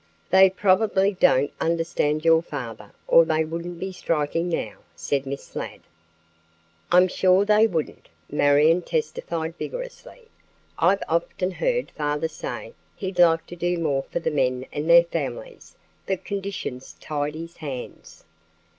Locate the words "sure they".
7.07-7.67